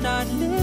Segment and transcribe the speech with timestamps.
[0.00, 0.59] start living.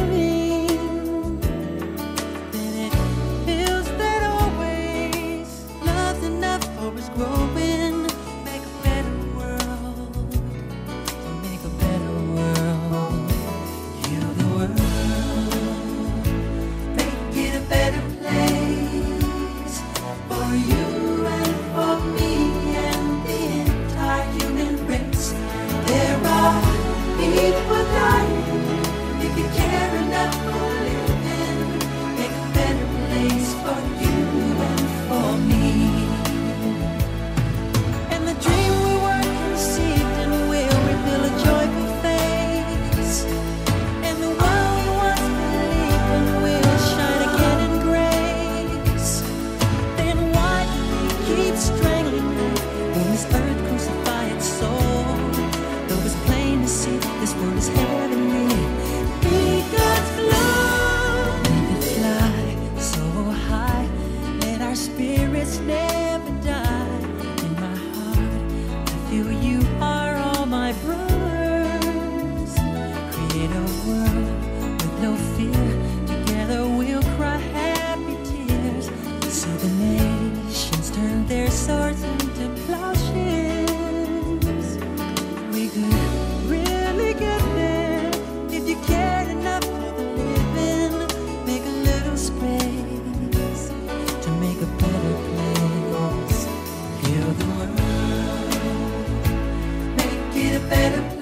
[100.69, 101.16] better.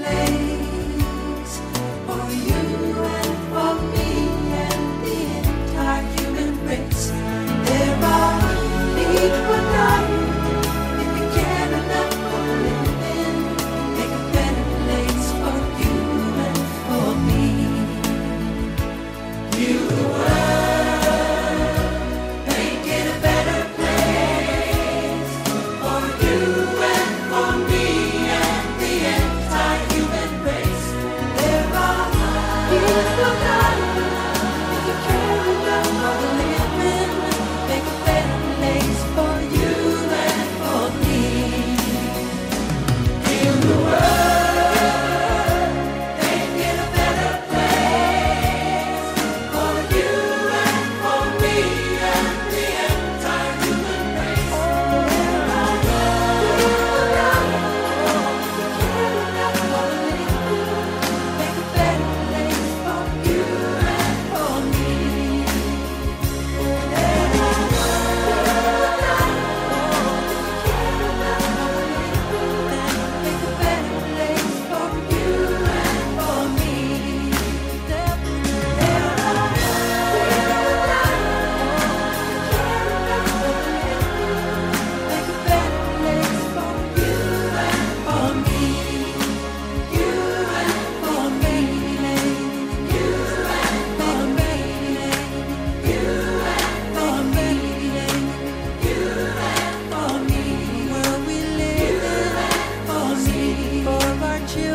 [103.84, 104.74] for our children.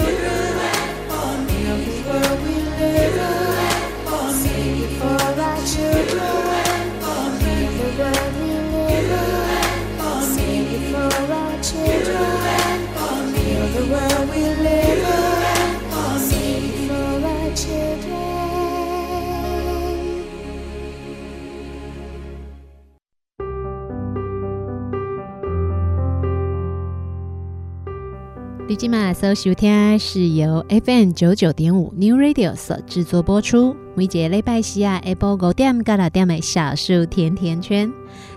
[28.81, 33.77] 今晚所收听是由 FM 九九点五 New Radio 所制作播出。
[33.95, 37.93] 每节礼拜四啊，下晡五点到六点的小树甜甜圈。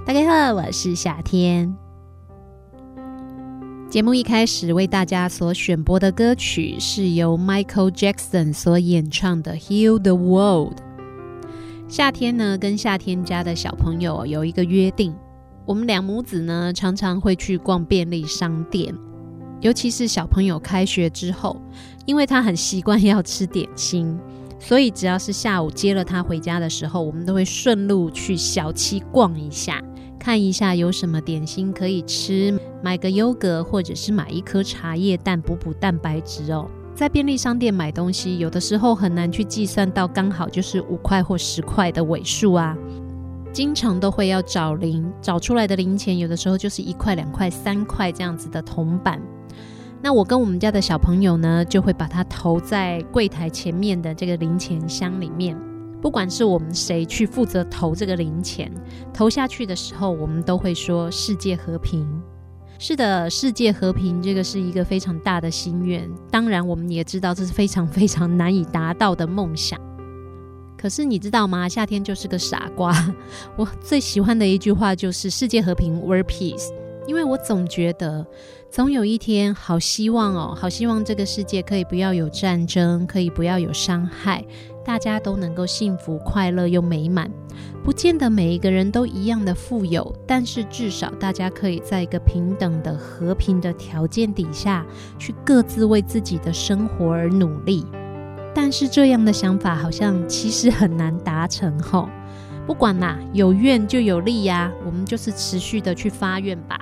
[0.06, 1.74] 大家好，我是夏天。
[3.90, 10.74] 节目一开始为大家所选播的歌曲是由 Michael Jackson 所演唱的《Heal the World》。
[11.88, 15.16] 夏天呢，跟夏天家的小朋友有一个约定，
[15.66, 18.94] 我们两母子呢常常会去逛便利商店。
[19.64, 21.56] 尤其是小朋友开学之后，
[22.06, 24.20] 因为他很习惯要吃点心，
[24.60, 29.82] 所以只要是下午接了他回家的时候，我们都会顺路去小七逛一下，
[30.20, 36.70] 看一下有什么点心可以吃，买个优格或者是买一颗茶叶蛋补补蛋白质哦。
[36.94, 42.78] 在便利商店买东西，有的时候很难去计算到刚好就是五块或十块的尾数啊，
[43.54, 49.22] 经常都会要找零，找出来的零钱有的时候就是一块、两块、三块这样子的铜板。
[50.02, 55.56] 那我跟我们家的小朋友呢，就会把它投在柜台前面的这个零钱箱里面。
[56.02, 58.70] 不管是我们谁去负责投这个零钱，
[59.14, 62.06] 投下去的时候，我们都会说世界和平。
[62.80, 66.10] 是的，世界和平这个是一个非常大的心愿。
[66.30, 69.80] 当然，我们也知道这是非常非常难以达到的梦想。
[70.78, 71.68] 可是你知道吗？
[71.68, 72.94] 夏天就是个傻瓜。
[73.58, 76.70] 我最喜欢的一句话就是世界和平，World Peace。
[77.06, 78.26] 因为我总觉得，
[78.72, 84.42] 总有一天，好希望哦，好希望这个世界可以不要有战争，可以不要有伤害，
[84.86, 87.30] 大家都能够幸福、快乐又美满。
[87.84, 94.86] 不见得每一个人都一样的富有，但是至少大家可以在一个平等的、和平的条件底下，
[95.20, 97.86] 去各自为自己的生活而努力。
[98.54, 102.08] 但是这样的想法好像其实很难达成吼。
[102.66, 106.80] 不管啦，有愿就有力呀，我们就是持续的去发愿吧，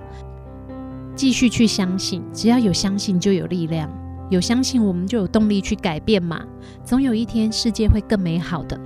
[1.16, 3.90] 继续去相信，只要有相信就有力量，
[4.30, 6.42] 有相信我们就有动力去改变嘛，
[6.84, 8.80] 总有一天世界会更美好的。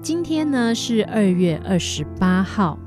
[0.00, 2.78] 今天呢是二月二十八号，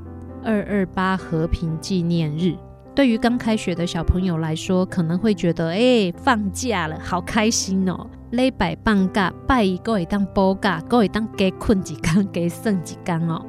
[0.42, 2.56] 二二八和平纪念日。
[2.96, 8.08] 对于刚开学的小朋友来说，可能会觉得，哎、放假了，好开心哦！
[8.30, 13.44] 礼拜放假，拜一个会当补假，个会当给困几天，给剩几天哦。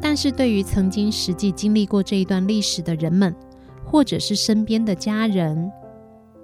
[0.00, 3.34] 但是对于曾经实际经历过这一段历史的人们，
[3.84, 5.68] 或者是身边的家人，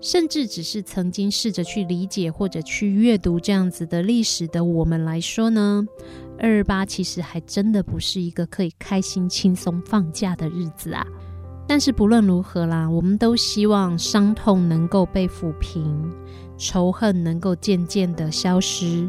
[0.00, 5.87] 甚至只是曾经试着去理解或者去阅读这样子的历史的我们来说呢，
[6.40, 11.06] 二二八其实还真的不是一个可以开心轻松放假的日子啊。
[11.69, 16.10] 但是不论如何啦，我们都希望伤痛能够被抚平，
[16.60, 19.08] 仇恨能够渐渐的消失，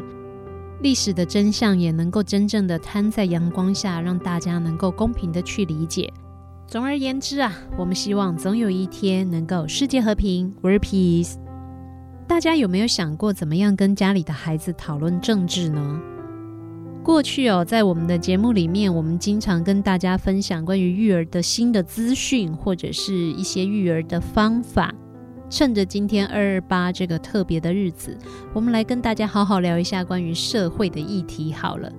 [0.80, 6.10] 历史的真相也能够真正的摊在阳光下，让大家能够公平的去理解。
[6.66, 11.34] 总而言之啊，我们希望总有一天能够世界和平，World Peace。
[12.26, 16.00] 大家有没有想过怎么样跟家里的孩子讨论政治呢？
[17.02, 24.94] 过去哦，在我们的节目里面，我们经常跟大家分享关于育儿的新的资讯，或者是一些育儿的方法。
[25.52, 28.16] 趁着今天二二八这个特别的日子，
[28.54, 31.52] 我们来跟大家好好聊一下关于社会的议题。
[31.52, 31.92] 好了，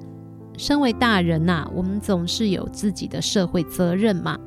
[0.57, 4.39] 身为大人呐，我们总是有自己的社会责任嘛，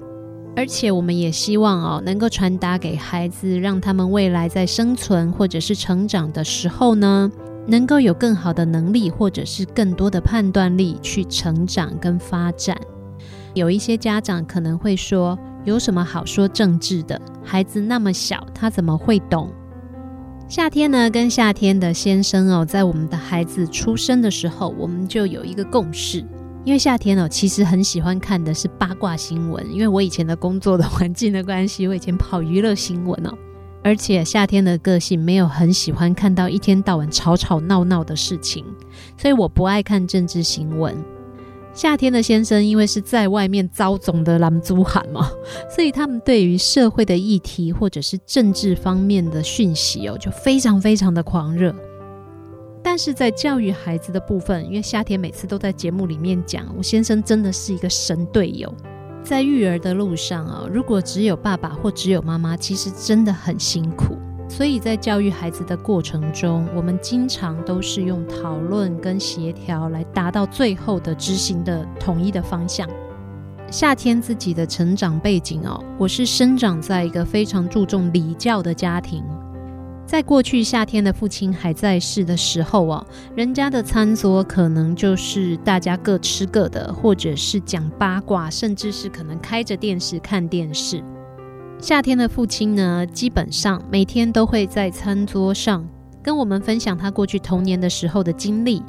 [0.57, 7.31] 而且我们也希望哦，能够传达给孩子，让他们未来在生存或者是成长的时候呢，
[7.69, 12.77] 能够有更好的能力，或者是更多的判断力去成长跟发展。
[13.55, 17.21] 有一些家长可能会说：“有什么好说政治的？
[17.45, 19.53] 孩子那么小，他怎么会懂？”
[20.49, 26.25] 夏天呢，跟夏天的先生哦，在我们的孩子出生的时候，我们就有一个共识，
[26.65, 33.37] 因为夏天哦，其实很喜欢看的是八卦新闻，因为我以前的工作的环境的关系，我以前跑娱乐新闻哦。
[33.83, 38.65] 而且夏天的个性没有很喜欢看到一天到晚吵吵闹闹的事情，
[39.17, 40.97] 所以我不爱看政治新闻。
[41.77, 45.31] 夏天的先生因为是在外面遭总的男子汉嘛，
[45.69, 51.77] 所以他们对于社会的议题或者是政治方面的讯息哦，就非常非常的狂热。
[52.83, 58.75] 但是在教育孩子的部分，因为夏天每次都在节目里面讲，我先生真的是一个神队友。
[59.23, 64.17] 在育儿的路上啊，如果只有爸爸或只有妈妈，其实真的很辛苦。
[64.49, 72.89] 所以在教育孩子的过程中，我们经常都是用讨论跟协调来达到最后的执行的统一的方向。
[73.71, 79.25] 夏天自己的成长背景哦，我是生长在一个非常注重礼教的家庭。
[80.07, 91.03] 在过去夏天的父亲还在世的时候哦，人家的餐桌可能就是大家各吃各的，或者是讲八卦，甚至是可能开着电视看电视。
[91.79, 95.87] 夏天的父亲呢，基本上每天都会在餐桌上
[96.23, 98.83] 跟我们分享他过去童年的时候的经历，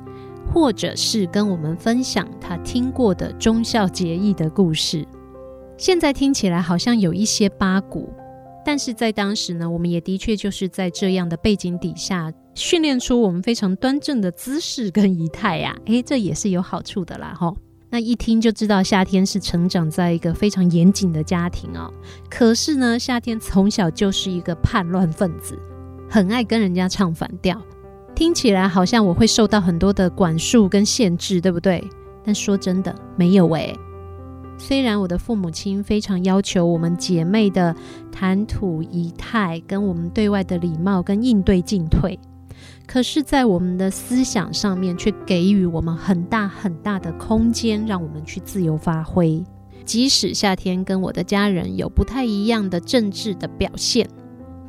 [0.51, 5.06] 或者是跟我们分享他听过的忠孝节义的故事。
[5.77, 8.10] 现在听起来好像有一些八股，
[8.65, 15.75] 但是在当时呢，我们也的确就是在这样的背景底下训练出我们非常端正的姿势跟仪态呀。
[15.86, 17.56] 诶，这也是有好处的啦，吼。
[17.89, 21.91] 那一听就知道夏天是成长在一个非常严谨的家庭哦。
[22.29, 25.58] 可是呢，夏天从小就是一个叛乱分子，
[26.10, 27.62] 很爱跟人家唱反调。
[28.13, 31.82] 听起来好像我会受到很多的管束跟限制，对不对？
[32.25, 33.74] 但说真的，没有诶。
[34.58, 37.75] 虽然我的父母亲非常要求我们姐妹的
[38.12, 42.20] 谈吐仪态，跟我们对外的礼貌跟应对进退。
[42.88, 49.44] 可是，在我们的思想上面，却给予我们很大很大的空间，让我们去自由发挥。
[49.84, 54.08] 即使夏天跟我的家人有不太一样的政治的表现，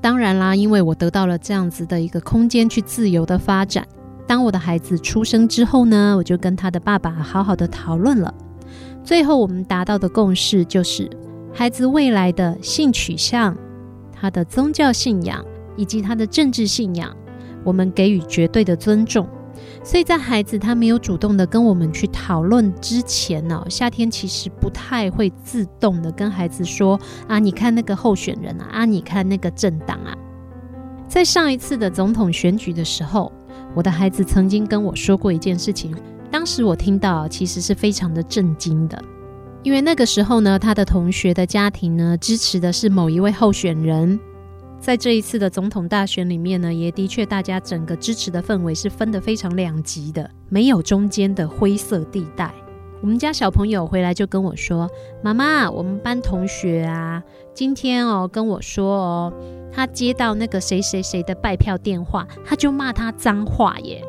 [0.00, 3.86] 当然啦，因为我得到了这样子的一个空间去自由的发展。
[4.26, 8.34] 当我的孩子出生之后呢，我就跟他的爸爸好好的讨论了。
[9.04, 11.08] 最后，我们达到的共识就是，
[11.54, 13.56] 孩子未来的性取向、
[14.12, 15.44] 他的宗教信仰
[15.76, 17.16] 以及他的政治信仰。
[17.64, 19.28] 我们给予绝对的尊重，
[19.82, 30.16] 所以在孩子他没有主动的跟我们去讨论之前呢，夏天其实不太会自动的跟孩子说啊，你看那个候选人啊，啊，你看那个政党啊。
[31.06, 33.32] 在上一次的总统选举的时候，
[33.74, 35.94] 我的孩子曾经跟我说过一件事情，
[36.30, 39.02] 当时我听到其实是非常的震惊的，
[39.62, 44.20] 因为那个时候呢，他的同学的家庭呢支持的是某一位候选人。
[44.80, 52.54] 在这一次的总统大选里面呢，也的确，大家整个支持的氛围是分得非常两极的，没有中间的灰色地带。
[53.00, 54.90] 我们家小朋友回来就跟我说
[55.22, 57.22] ：“妈妈，我们班同学啊，
[57.54, 59.32] 今天哦跟我说哦，
[59.72, 64.02] 他接到那个谁谁谁的拜票电话，他就骂他脏话耶。”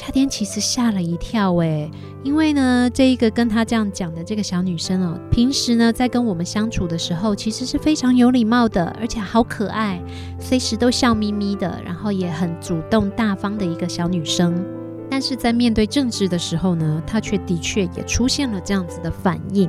[0.00, 1.90] 夏天其实吓了一跳诶，
[2.22, 10.00] 因为呢，这一个跟他这样讲的这个小女生哦，平时呢在跟我们相处的时候，其实是非常有礼貌的，而且好可爱，
[10.38, 14.64] 随时都笑眯眯的，然后也很主动大方的一个小女生。
[15.10, 19.68] 但是在面对政治的时候呢，她却的确也出现了这样子的反应。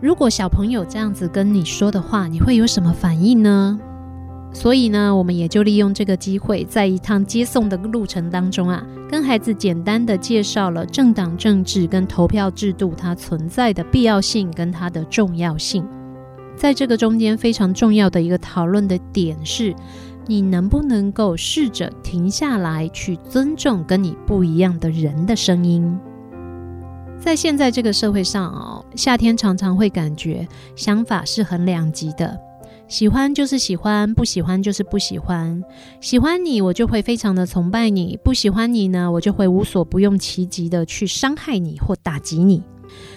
[0.00, 3.78] 如果小朋友这样子跟你说的话，你会有什么反应呢？
[4.52, 15.86] 所以呢，我们也就利用这个机会，在一趟接送的路程当中啊，跟孩子简单的介绍了政党政治跟投票制度它存在的必要性跟它的重要性。
[16.56, 19.72] 在这个中间非常重要的一个讨论的点是，
[20.26, 25.96] 你能不能够试着停下来去尊重跟你不一样的人的声音？
[27.20, 32.47] 在现在这个社会上哦，夏天常常会感觉想法是很两极的。
[32.88, 35.62] 喜欢就是喜欢，不喜欢就是不喜欢。
[36.00, 42.62] 喜欢你，我就会非常的崇拜你；不喜欢你呢，我就会无所不用其极的去伤害你或打击你。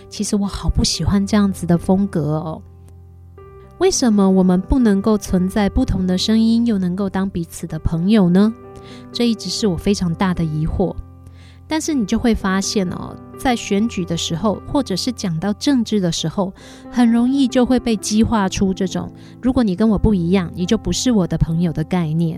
[0.10, 2.62] 其实我好不喜欢这样子的风格哦。
[3.78, 8.54] 为什么我们不能够存在不同的声音，又能够当彼此的朋友呢？
[9.14, 10.94] 这一直是我非常大的疑惑。
[11.72, 16.54] 但是你就会发现哦，在选举的时候，或者是讲到政治的时候，
[16.92, 19.10] 很容易就会被激化出这种
[19.42, 22.38] “如果你跟我不一样，你就不是我的朋友”的概念。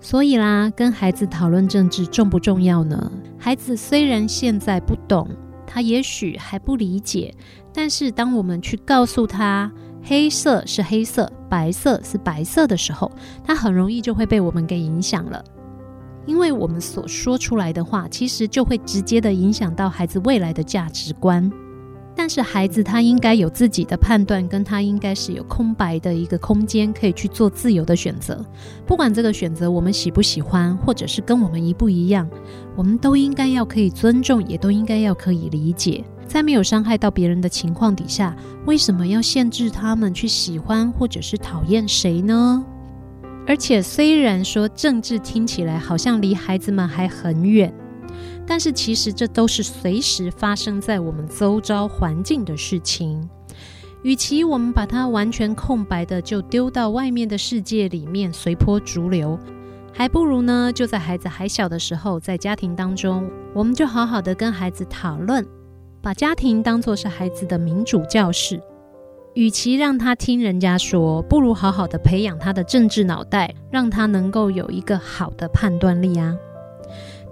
[0.00, 3.10] 所以啦，跟孩子讨论政治重不重要呢？
[3.38, 5.26] 孩子虽然现在不懂，
[5.66, 7.34] 他也许还不理解，
[7.72, 13.10] 但是当我们去告诉他黑色是黑色，白色是白色的时候，
[13.42, 15.42] 他很容易就会被我们给影响了。
[16.26, 21.50] 因为我们所说出来的话，其实就会直接的影响到孩子未来的价值观。
[22.14, 28.44] 但是孩子他应该有自己的判断，跟他应该是有空白的一个空间，可以去做自由的选择。
[28.86, 32.28] 不管这个选择我们喜不喜欢，或者是跟我们一不一样，
[32.76, 36.04] 我们都应该要可以尊重，也都应该要可以理解。
[36.28, 38.36] 在没有伤害到别人的情况底下，
[38.66, 42.62] 为什么要限制他们去喜欢或者是讨厌谁呢？
[43.46, 47.74] 而且，虽然说政治听起来好像离孩子们还很远，
[48.46, 53.28] 但是其实这都是随时发生在我们周遭环境的事情。
[54.02, 59.38] 与其我们把它完全空白的就丢到外面的世界里面随波逐流，
[59.92, 65.46] 还不如呢，就在孩子还小的时候，在家庭当中，我们就好好的跟孩子讨论，
[66.00, 68.60] 把家庭当作是孩子的民主教室。
[69.34, 76.36] 与其让他听人家说，不如好好的培养他的政治脑袋，让他能够有一个好的判断力啊。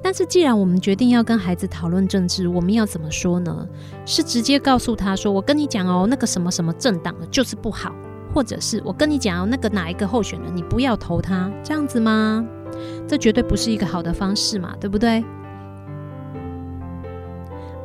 [0.03, 3.69] 但是，既然我们决定要跟孩子讨论政治，我们要怎么说呢？
[4.07, 7.95] 是直接告诉他说：“我跟你讲哦，那个什么什么政党就是不好。”
[8.33, 12.43] 或者是我跟你讲哦，那个哪一个候选人，你不要投他，这样子吗？
[13.07, 15.23] 这绝对不是一个好的方式嘛，对不对？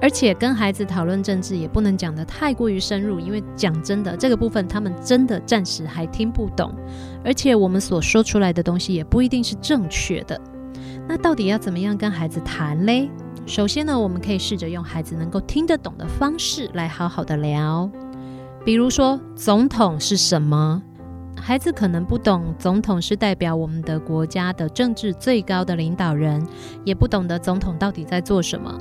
[0.01, 6.73] 而且跟孩子讨论政治也不能讲得太过于深入，因为讲真的，这个部分他们真的暂时还听不懂，
[7.23, 10.39] 而且我们所说出来的东西也不一定是正确的。
[11.07, 13.09] 那到底要怎么样跟孩子谈嘞？
[13.45, 17.89] 首先呢，我们可以试着用孩子能够听得懂的方式来好好的聊，
[18.63, 20.81] 比如说总统是什么？
[21.37, 26.43] 孩子可能不懂，总统是代表我们的国家的政治最高的领导人，
[26.83, 28.75] 也不懂得总统到底在做什么。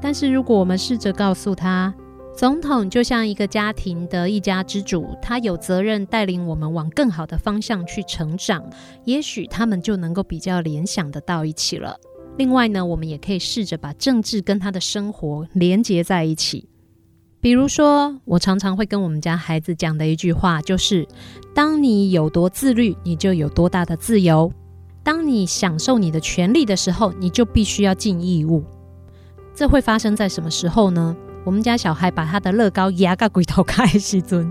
[0.00, 1.92] 但是如果我们试着告诉他，
[2.36, 8.64] 总统就像一个家庭的一家之主，他有责任带领我们往更好的方向去成长，
[9.04, 11.96] 也许他们就能够比较联想得到一起了。
[12.36, 16.68] 另外呢，我们也可以试着把政治跟他的生活连接在一起。
[17.40, 21.04] 比如说，我常常会跟我们家孩子讲的一句话就是：
[21.52, 24.48] 当你有多自律，你就有多大的自由；
[25.02, 28.64] 当你享受你的权利的时候，你就必须要尽义务。
[29.58, 31.16] 这会发生在什么时候呢？
[31.44, 34.48] 我们家小孩把他的乐高压个鬼头开西尊，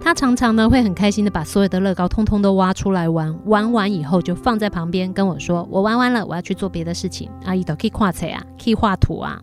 [0.00, 9.38] 他常常呢会很开心的把所有的乐高通通都挖出来玩，玩完以后就放在旁边跟我说：“我玩完了，我要去做别的事情。”阿姨都可以画彩啊，可以画图啊。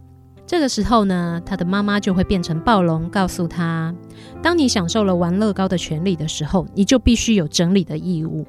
[0.47, 3.93] 这个时候呢，他的妈妈就会变成暴龙，告诉他
[4.41, 8.47] ：“当你享受了玩乐高的权利的时候，你就必须有整理的义务。”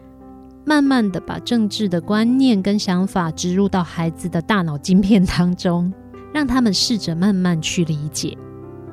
[0.64, 5.92] 慢慢的把政治的观念跟想法植入到孩子的大脑晶片当中。
[6.34, 8.36] 让他们试着慢慢去理解。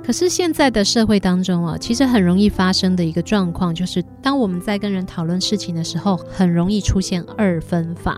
[0.04, 8.16] 可是现在的社会当中啊，其实很容易发生的一个状况，就是当我们在跟人讨论事情的时候，很容易出现二分法。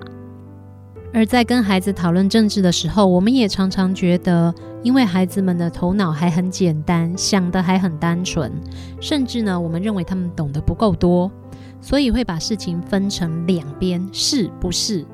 [1.14, 8.52] 而在跟孩子讨论政治的时候，我们也常常觉得，因为孩子们的头脑还很简单，想得还很单纯，
[9.00, 11.32] 甚至呢，我们认为他们懂得不够多，
[11.80, 15.06] 所以会把事情分成两边，是不是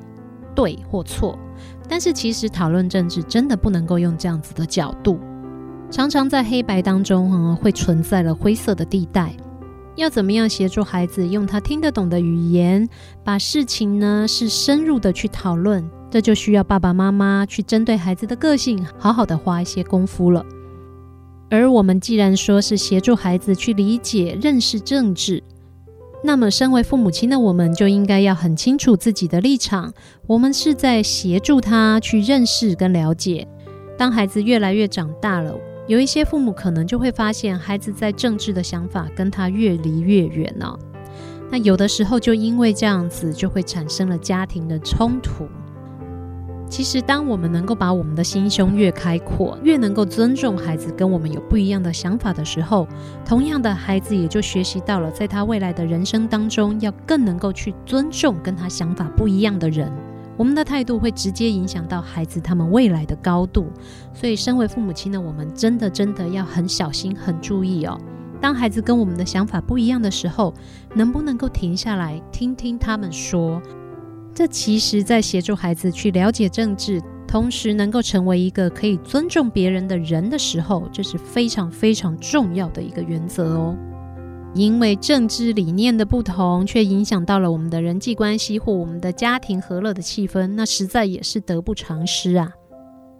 [0.54, 1.38] 对或错？
[1.90, 5.18] 但是其实讨论政治真的不能够用这样子的角度，
[5.90, 9.34] 常常在黑白当中，嗯，会存在了灰色的地带。
[9.96, 12.88] 要怎么样协助孩子用他听得懂的语言，
[13.24, 15.84] 把事情呢是深入的去讨论？
[16.08, 20.46] 这就需要爸爸妈妈去针对孩子的个性，好好的花一些功夫了。
[21.50, 25.42] 而我们既然说是协助孩子去理解、认识政治。
[26.22, 29.92] 那么，身为父母亲的我们，就应该要很清楚自己的立场。
[30.26, 33.48] 我们是在协助他去认识跟了解。
[33.96, 35.54] 当孩子越来越长大了，
[35.86, 40.78] 有一些父母可能就会发现，孩子在政治的想法跟他越离越远了。
[41.50, 45.48] 那有的时候，就因为这样子，就会产生了家庭的冲突。
[46.70, 52.86] 其实，当我们能够把我们的心胸越开阔，越能够尊重孩子跟我们有不一样的想法的时候，
[53.24, 59.92] 同样的孩子也就学习到了，在他未来的人生当中，要更能够去尊重跟他想法不一样的人。
[60.36, 63.66] 我们的态度会直接影响到孩子他们未来的高度。
[64.14, 68.00] 所以，身为父母亲的我们，真的真的要很小心、很注意哦。
[68.40, 70.54] 当孩子跟我们的想法不一样的时候，
[70.94, 73.60] 能不能够停下来听听他们说？
[74.34, 83.76] 这其实，在协助孩子去了解政治，同时能够成为一个可以尊重别人的人的时候，这是非常非常重要的一个原则哦。
[84.54, 92.50] 因为政治理念的不同，却影响到了我们的人际关系或我们的家庭和乐的气氛，那实在也是得不偿失啊。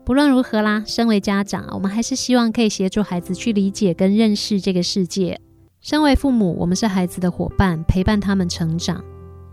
[0.05, 5.41] 不论如何啦，身为家长，我们还是希望可以协助孩子去理解跟认识这个世界。
[5.81, 9.05] 身为父母，我们是孩子的伙伴，陪伴他们成长。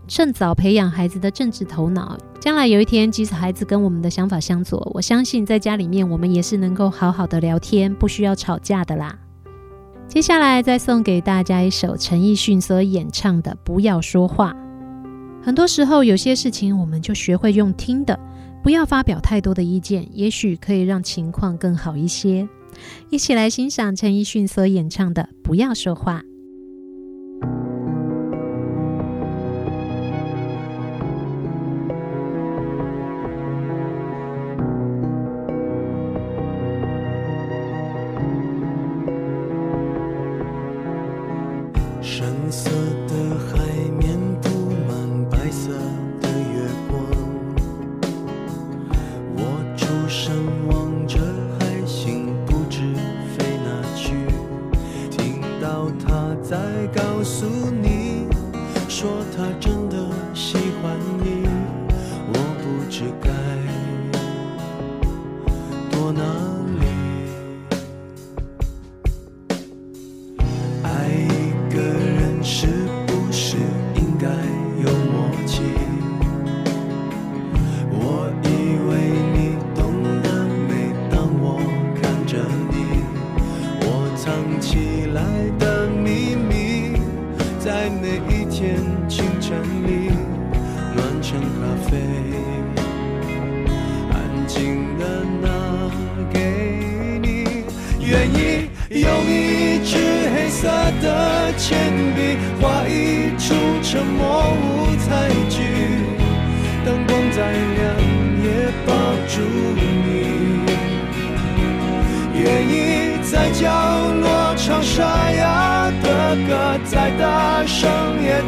[0.08, 9.16] 趁早培养孩子的政治头脑，将来有一天，即使孩子跟我们的想法相左，我相信在家里面，我们也是能够好好的聊天，不需要吵架的啦。
[10.08, 14.52] 接下来再送给大家一首陈奕迅所演唱的《不要说话》。
[15.44, 18.18] 很多时候，有些事情我们就学会用听的，
[18.62, 22.48] 不要发表太多的意见，也许可以让情况更好一些。
[23.10, 26.22] 一起来欣赏陈奕迅所演唱的《不要说话》。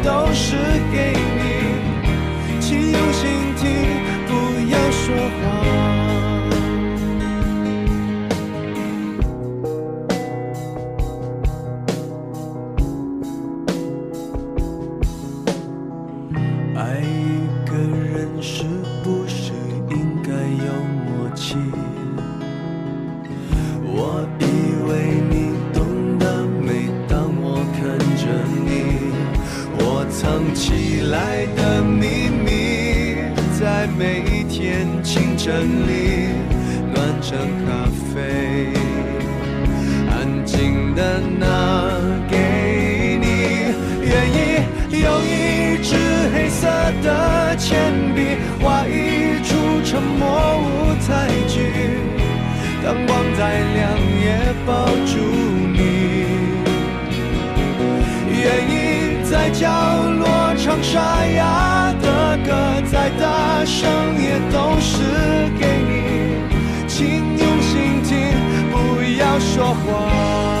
[0.03, 0.55] 都是
[0.91, 1.20] 给
[35.43, 35.51] 整
[35.87, 36.29] 理
[36.93, 38.71] 暖成咖啡
[40.11, 41.97] 安静的拿
[42.29, 43.25] 给你
[44.05, 45.95] 愿意用一支
[46.31, 46.67] 黑色
[47.01, 51.71] 的铅笔画一出沉默舞台剧
[52.83, 55.17] 灯光再亮也抱住
[55.73, 56.21] 你。
[58.29, 59.67] 愿意在角
[60.19, 64.20] 落唱沙哑的歌再大声
[64.51, 64.97] 都是
[65.57, 66.97] 给你，请
[67.37, 68.15] 用心听，
[68.71, 70.60] 不要说谎。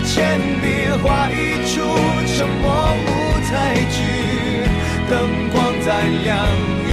[0.13, 1.79] 铅笔画一出
[2.27, 2.67] 沉默
[2.99, 3.07] 舞
[3.47, 3.97] 台剧，
[5.09, 5.11] 灯
[5.49, 6.35] 光再亮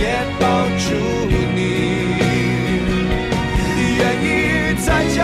[0.01, 0.03] 也
[0.39, 0.47] 抱
[0.79, 0.87] 住
[1.53, 1.59] 你。
[3.99, 4.27] 愿意
[4.79, 5.19] 在角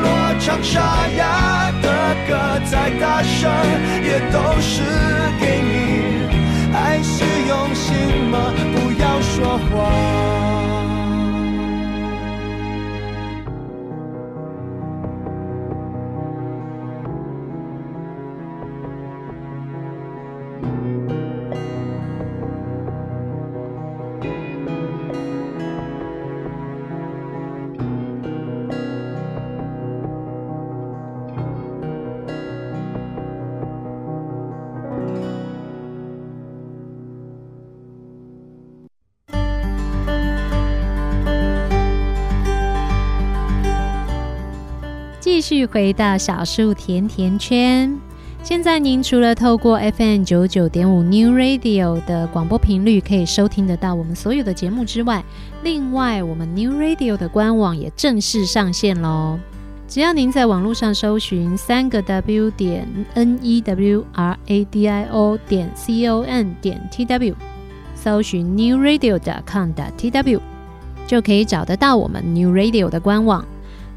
[0.00, 0.06] 落
[0.40, 1.86] 唱沙哑的
[2.26, 2.30] 歌，
[2.64, 3.52] 再大声
[4.02, 4.80] 也都是
[5.38, 5.68] 给你。
[6.74, 8.54] 爱是用心吗？
[8.72, 10.53] 不要说谎。
[45.34, 47.98] 继续回到小树甜甜圈。
[48.44, 55.24] 现在您除了透过 FM 九九点五 New Radio 的广播频率可以收听得到我们所有的节目之外，
[55.64, 59.36] 另外我们 New Radio 的官网也正式上线喽。
[59.88, 66.80] 只要您在网络上搜寻三个 W 点 N E W R A D I O 点 C O N 点
[66.92, 67.34] T W，
[67.96, 70.40] 搜寻 New Radio 点 com 点 T W，
[71.08, 73.44] 就可以找得到我们 New Radio 的官网。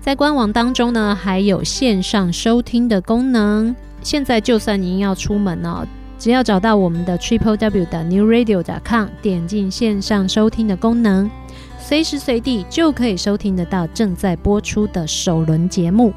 [0.08, 3.76] 在官网当中呢，还有线上收听的功能。
[4.02, 5.86] 现在就算您要出门哦，
[6.18, 11.30] 只要找到我们的 triple w 的 new radio com，点进线上收听的功能，
[11.78, 16.14] 随时随地就可以收听得到正在播出的首轮节目。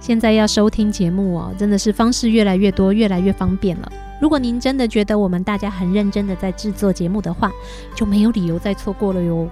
[0.00, 3.92] 现在要收听节目哦，真的是方式越来越多，越来越方便了。
[4.20, 7.52] 如果您真的觉得我们大家很认真的在制作节目的话，
[7.94, 9.48] 就没有理由再错过了哟。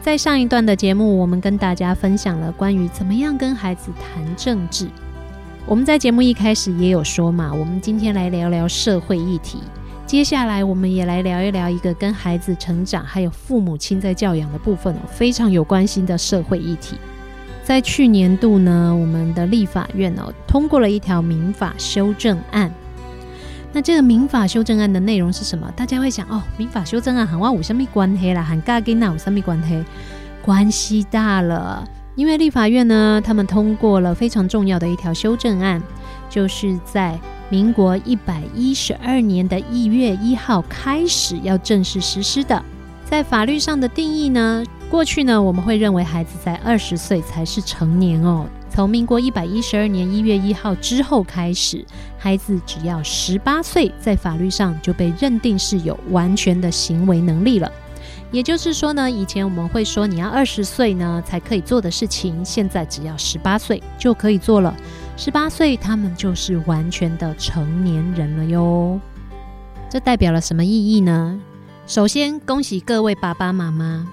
[0.00, 4.88] 在上一段的节目，我们跟大家分享了关于怎么样跟孩子谈政治。
[5.66, 9.58] 我们在节目一开始也有说嘛，我们今天来聊聊社会议题。
[10.06, 16.96] 接下来，我们也来聊一聊一个跟孩子成长还有父母亲在教养的部分非常有关系的社会议题。
[17.62, 22.72] 在去年度呢，我们的立法院哦通过了一条民法修正案。
[23.78, 25.72] 那这个民法修正案的内容是什么？
[25.76, 28.42] 大家会想哦，民法修正案喊我有什么关系啦？
[28.42, 29.84] 喊嘎给那有什么关系？
[30.42, 35.80] 关系大了，因为立法院呢，他们通过了非常重要的一条修正案，
[36.28, 37.16] 就是在
[37.50, 42.60] 民国一百一十二年的一月一号开始要正式实施的。
[43.04, 48.44] 在法律上的定义呢，过去呢，我们会认为孩子在二十岁才是成年哦。
[48.78, 51.84] 从民国一百一十二年一月一号之后开始，
[52.16, 57.68] 孩子只要十八岁，在法律上就被认定是有完全的行为能力了。
[58.30, 64.72] 也就是说呢，以前我们会说你要二十岁呢才可以做的事情，现在只要十八岁就可以做了。
[65.16, 69.00] 十八岁，他们就是完全的成年人了哟。
[69.90, 71.40] 这代表了什么意义呢？
[71.88, 74.06] 首先，恭喜各位爸爸妈妈。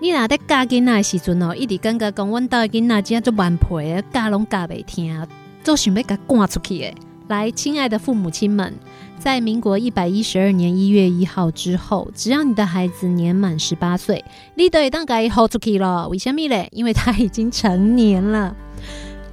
[0.00, 3.66] 你若在教囡仔时阵哦，一直感觉讲，阮家的囡仔真做顽皮，
[4.12, 5.26] 教拢教袂听，
[5.64, 6.94] 做想要甲赶出去的。
[7.26, 8.72] 来，亲爱的父母亲们，
[9.18, 16.08] 在民国一百一十二年一月一号之后，只要你的孩子年满十八岁，你都会当该豁出去了。
[16.08, 16.68] 为什么嘞？
[16.70, 18.54] 因为他已经成年了。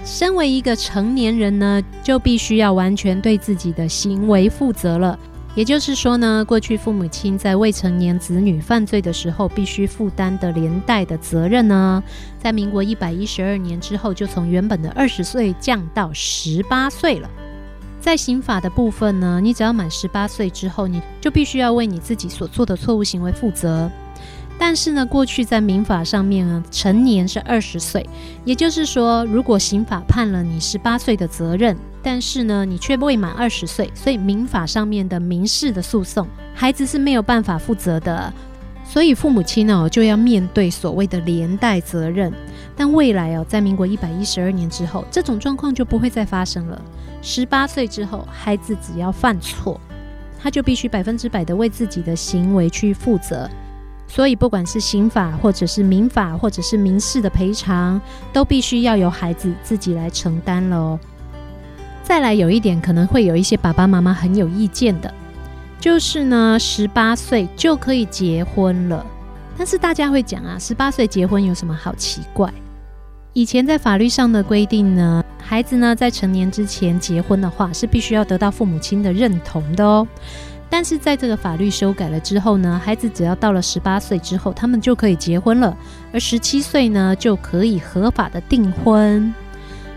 [0.04, 5.18] 身为一个成年人呢，就必须要完全对自己的行为负责了。
[5.56, 12.04] 也就是说呢，过去父母亲在未成年子女犯罪的时候，必须负担的连带的责任呢，
[12.38, 17.30] 在民国一百一十二年之后，就从原本的二十岁降到十八岁了。
[18.02, 23.90] 在刑法的部分呢，你只要满十八岁之后，你就必须要为你自己所做的错误行为负责。
[24.60, 28.08] 但是呢，过去在民法上面呢，成年是二十岁，
[28.44, 38.32] 也就是说，如果刑法判了你十八岁的责任，但是呢，你却未满二十岁，所以民法上面的民事的诉讼，孩子是没有办法负责的。
[38.88, 42.32] 所以父母亲哦，就要面对所谓的连带责任。
[42.76, 46.80] 但未来哦，在民国一百一十二年之后，这种状况就不会再发生了。
[47.24, 49.82] 十八岁之后，孩子只要犯错，
[50.40, 53.50] 他就必须百分之百的为自己的行为去负责。
[54.08, 58.00] 所以，不管是刑法，或者是民法，或者是民事的赔偿，
[58.32, 61.00] 都必须要由孩子自己来承担了哦。
[62.08, 65.12] 再来，有一点可能会有一些爸爸妈妈很有意见的，
[65.80, 69.04] 就是呢，十八岁就可以结婚了。
[69.58, 72.54] 但是大家会讲啊，十八岁结婚有什么好奇怪？
[73.34, 80.08] 以前在法律上的规定呢，孩子呢在成年之前结婚的话，是必须要得到父母亲的认同的哦。
[80.70, 85.76] 但是在这个法律修改了之后呢，孩子只要到了十八岁之后，他们就可以结婚了，
[86.14, 89.34] 而十七岁呢就可以合法的订婚，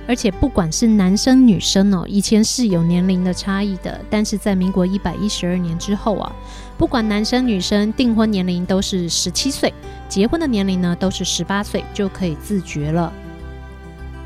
[0.08, 6.32] 而且不管是男生女生哦，以前是有年龄的差异的，但是在民国一百一十二年之后啊，
[6.78, 9.70] 不管男生女生订婚年龄都是十七岁，
[10.08, 13.12] 结婚的年龄呢都是十八岁就可以自决了。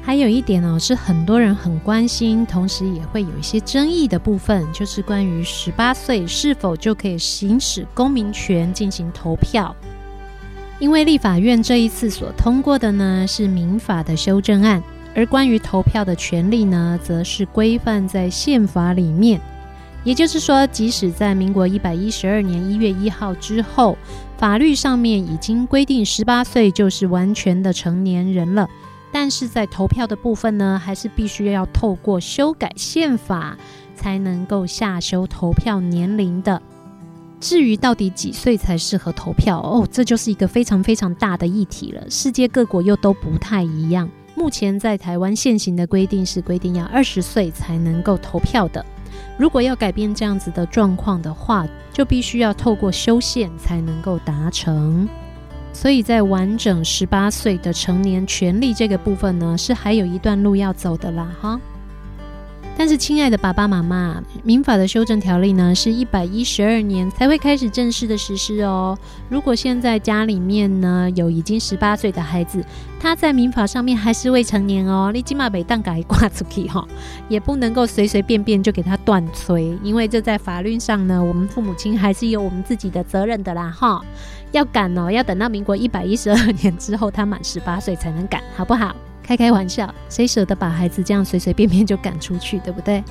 [0.04, 9.74] 还有一点呢，是很多人很关心，同时也会有一些争议的部分，就是关于十八岁是否就可以行使公民权进行投票。
[10.78, 14.82] 因为立法院这一次所通过的呢是民法的修正案，
[15.14, 19.40] 而关于投票的权利呢，则是规范在宪法里面。
[20.04, 23.96] 也就是说，即使在民国一百一十二年一月一号之后，
[24.36, 28.68] 法律上面已经规定十八岁就是完全的成年人了。
[29.12, 33.56] 但是在投票的部分呢，还是必须要透过修改宪法
[33.94, 36.60] 才能够下修投票年龄的。
[37.38, 42.02] 至于到底几岁才适合投票哦，这就是一个非常非常大的议题了。
[42.08, 44.08] 世界各国又都不太一样。
[44.42, 48.84] 目前在台湾现行的规定是规定要二十岁才能够投票的。
[49.38, 55.08] 如果要改变这样子的状况的话，就必须要透过修宪才能够达成。
[55.72, 61.60] 所以在完整十八岁的成年权利这个部分呢，是还有一段路要走的啦，哈。
[62.76, 68.98] 但是，亲爱的爸爸妈妈，民法的修正条例呢，是一百一十二年才会开始正式的实施哦。
[69.28, 72.64] 如果现在家里面呢有已经十八岁的孩子，
[72.98, 76.86] 他在民法上面还是未成年哦，你起码被当改挂出去哈，
[77.28, 84.02] 也不能够随随便便就给他断催，因为这在法律上呢，我们父母亲还是有我们自己的责任的啦，哈。
[84.50, 88.94] 要赶哦，要等到民国一百一十二年之后，他满十八岁才能赶，好不好？
[89.32, 93.02] 开开玩笑，谁舍得把孩子这样随随便便就赶出去，对不对？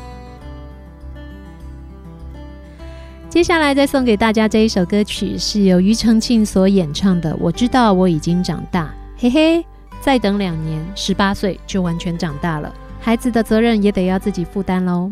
[3.28, 7.36] 接下来再送给大家这一首歌曲，是由庾澄庆所演唱的。
[7.40, 9.66] 我知道我已经长大，嘿嘿，
[10.00, 15.12] 再等两年，十八岁就完全长大了，孩子的责任也得要自己负担喽。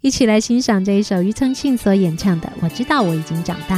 [0.00, 3.76] 一起来欣赏这一首庾澄庆所演唱的《我知道我已经长大》。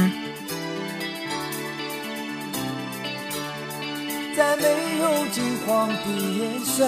[4.35, 6.40] 在没有惊慌的
[6.77, 6.87] 身，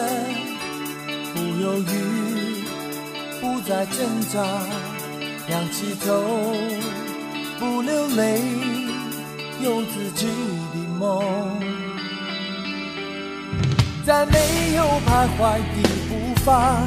[1.34, 2.64] 不犹豫，
[3.42, 4.40] 不再挣扎，
[5.50, 6.24] 仰起头，
[7.60, 8.40] 不流泪，
[9.62, 10.28] 有自己
[10.74, 11.22] 的梦，
[14.06, 16.82] 在没有徘徊的步伐，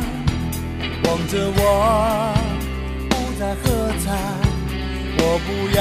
[1.04, 2.32] 望着我，
[3.10, 3.64] 不再喝
[4.02, 4.06] 彩，
[5.18, 5.78] 我不要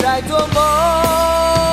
[0.00, 1.69] 再做梦。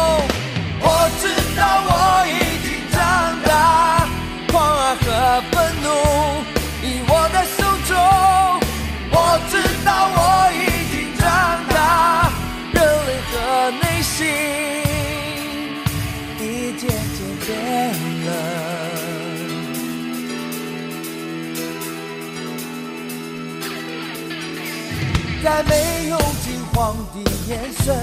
[25.47, 27.95] 在没有惊慌的眼神，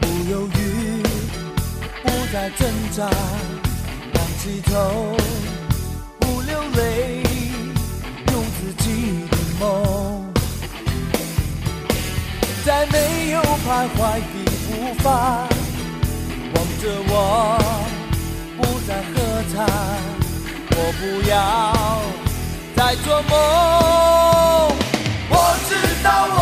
[0.00, 1.02] 不犹豫。
[2.02, 3.06] 不再挣扎，
[4.14, 5.14] 抬起头，
[6.18, 7.22] 不流泪，
[8.32, 10.32] 用自己的梦，
[12.64, 14.36] 在没有徘徊的
[14.70, 15.46] 步伐，
[16.54, 17.14] 望着我，
[18.56, 19.14] 不再喝
[19.52, 19.54] 彩，
[20.70, 21.34] 我不要
[22.74, 24.65] 再做梦。
[26.08, 26.35] 我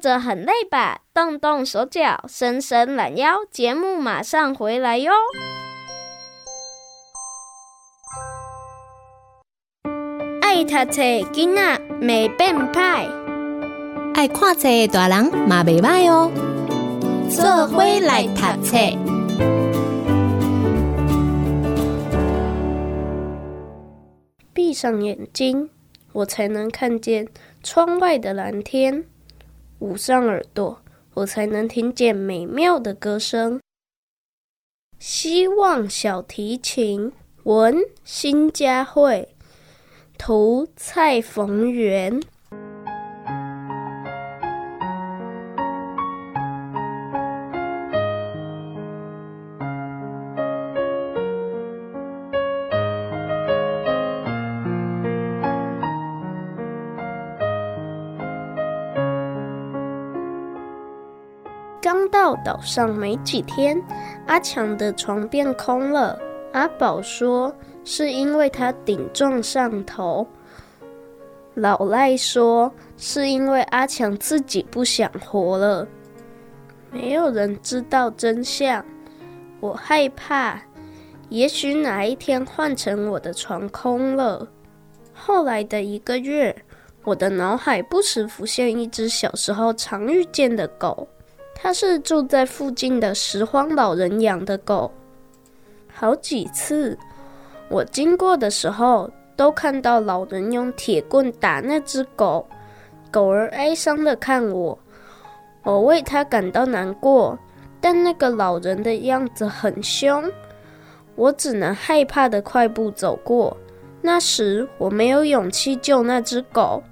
[0.00, 1.02] 坐着很累吧？
[1.12, 5.12] 动动手脚，伸伸懒腰，节目马上回来哟！
[10.40, 13.06] 爱读册囡仔没变歹，
[14.14, 16.32] 爱看册大人嘛袂歹哦。
[17.28, 18.78] 做伙来读册，
[24.54, 25.68] 闭上眼睛，
[26.12, 27.28] 我才能看见
[27.62, 29.04] 窗外的蓝天。
[29.80, 30.82] 捂上耳朵，
[31.14, 33.60] 我才能听见美妙的歌声。
[34.98, 37.12] 希望小提琴，
[37.44, 39.34] 文新佳慧，
[40.18, 42.22] 图蔡逢源。
[62.30, 63.80] 到岛上没几天，
[64.26, 66.18] 阿强的床变空了。
[66.52, 67.54] 阿宝说
[67.84, 70.26] 是因为他顶撞上头，
[71.54, 75.86] 老赖说是因为阿强自己不想活了。
[76.92, 78.84] 没有人知道真相，
[79.60, 80.60] 我害怕，
[81.28, 84.46] 也许哪一天换成我的床空了。
[85.12, 86.54] 后来的一个月，
[87.04, 91.06] 我的脑海不时浮现一只小时候常遇见的狗，
[91.62, 94.90] 它是住在附近的拾荒老人养的狗。
[95.92, 96.96] 好几次
[97.68, 102.46] 我经过的时候，都看到老人用铁棍打那只狗，
[103.10, 104.78] 狗儿哀伤的看我，
[105.62, 107.38] 我为它感到难过，
[107.78, 110.24] 但那个老人的样子很凶，
[111.14, 113.54] 我只能害怕的快步走过。
[114.00, 116.82] 那时我没有勇气救那只狗。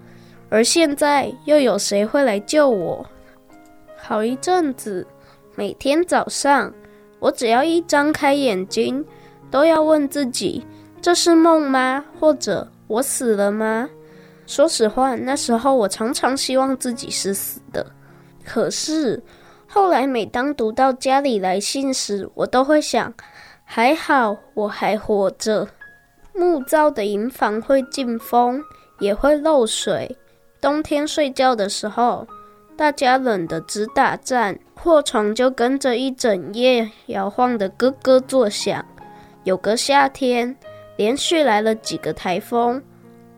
[0.51, 3.07] 而现在又有谁会来救我？
[4.09, 5.07] 好一阵子，
[5.55, 6.73] 每天早上，
[7.19, 9.05] 我只要一张开眼睛，
[9.51, 10.65] 都要问自己：
[11.03, 12.03] 这是梦吗？
[12.19, 13.87] 或者我死了吗？
[14.47, 17.85] 说实话，那时候我常常希望自己是死的。
[18.47, 19.23] 可是
[19.67, 23.13] 后来，每当读到家里来信时，我都会想：
[23.63, 25.69] 还好我还活着。
[26.33, 28.65] 木造的营房会进风，
[29.01, 30.17] 也会漏水。
[30.63, 32.27] 冬天睡觉的时候，
[32.79, 38.87] 大家冷得直打颤，破床就跟着一整夜摇晃得咯咯作响。
[39.43, 40.55] 有个夏天，
[40.97, 42.81] 连续来了几个台风。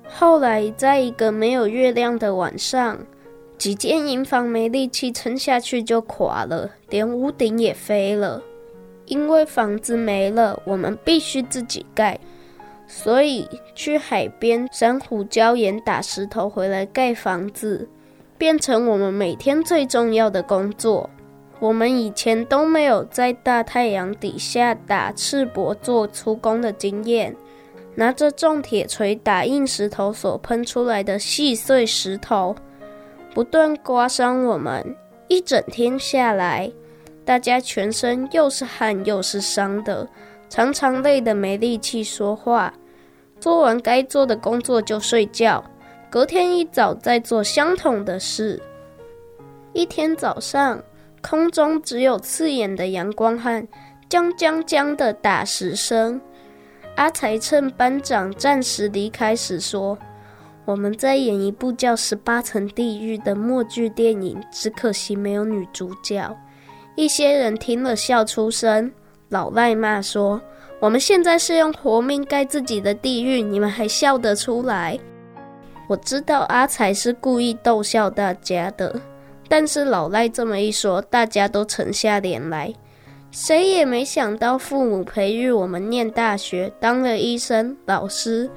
[0.07, 2.99] 后来，在一个没有月亮的晚上，
[3.57, 8.43] 几间营房没力气撑下去就垮了，连屋顶也飞了。
[9.07, 12.21] 因为房子没了，我们必须自己盖。
[12.87, 17.89] 所以去海边珊瑚礁岩打石头回来盖房子，
[18.41, 21.11] 变成我们每天最重要的工作。
[21.59, 27.37] 我们以前都没有在大太阳底下打赤膊做粗工的经验，
[27.95, 32.57] 拿着重铁锤打硬石头所喷出来的细碎石头，
[33.35, 34.97] 不断刮伤我们。
[35.29, 36.73] 一整天下来，
[37.27, 40.09] 大家全身又是汗又是伤的，
[40.49, 42.73] 常常累得没力气说话。
[43.39, 45.63] 做完该做的工作就睡觉，
[46.11, 48.61] 隔天一早再做相同的事。
[49.73, 50.83] 一天早上，
[51.23, 53.65] 空中只有刺眼的阳光和
[54.11, 56.21] “将将将”的打石声。
[56.97, 59.97] 阿才趁班长暂时离开时说
[60.67, 66.37] ：“我们在演一部叫《十八层地狱》的默剧电影，只可惜没有女主角。”
[66.97, 68.93] 一些人听了笑出声，
[69.29, 70.43] 老赖骂说。
[70.81, 74.99] 我们现在是用活命盖自己的地狱，你们还笑得出来？
[75.91, 78.95] 我知道阿才是故意逗笑大家的，
[79.49, 82.73] 但是老赖这么一说，大家都沉下脸来。
[83.33, 88.49] 谁也没想到，父母培育我们念大学，当了医生、老师，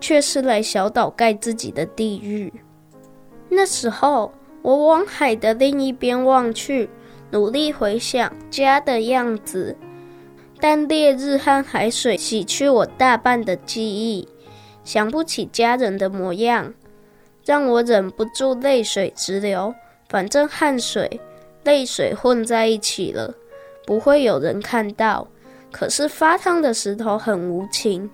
[0.00, 2.52] 却是来小岛盖自己的地狱。
[3.48, 6.90] 那时候，我往海的另一边望去，
[7.30, 9.76] 努力回想家的样子。
[10.58, 14.26] 但烈日和海水洗去我大半的记忆，
[14.88, 16.72] 想不起家人的模样，
[17.44, 19.74] 让我忍不住泪水直流。
[20.08, 21.20] 反正汗水、
[21.62, 23.34] 泪水混在一起了，
[23.84, 25.28] 不会有人看到。
[25.70, 28.08] 可是发烫的石头很无情，